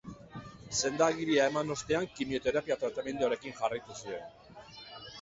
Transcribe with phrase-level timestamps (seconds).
[0.79, 4.61] Senda-agiria eman ostean, kimioterapia tratamenduarekin jarraitu zuen.